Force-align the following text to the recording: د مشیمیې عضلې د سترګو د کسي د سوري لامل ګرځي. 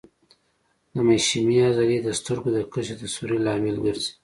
د 0.93 0.95
مشیمیې 1.07 1.61
عضلې 1.69 1.97
د 2.03 2.09
سترګو 2.19 2.49
د 2.53 2.59
کسي 2.71 2.93
د 2.97 3.03
سوري 3.13 3.37
لامل 3.45 3.77
ګرځي. 3.85 4.11